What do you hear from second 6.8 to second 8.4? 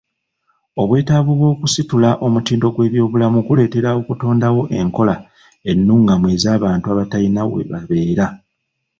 abatayina we babeera.